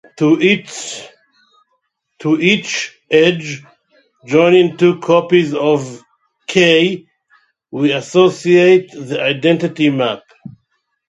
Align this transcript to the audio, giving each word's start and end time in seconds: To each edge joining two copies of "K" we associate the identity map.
To 0.17 0.41
each 2.39 2.97
edge 3.11 3.63
joining 4.25 4.75
two 4.75 4.97
copies 4.99 5.53
of 5.53 6.01
"K" 6.47 7.05
we 7.69 7.91
associate 7.91 8.89
the 8.93 9.21
identity 9.21 9.91
map. 9.91 10.23